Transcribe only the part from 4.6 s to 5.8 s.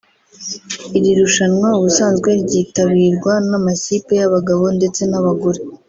ndetse n’abagore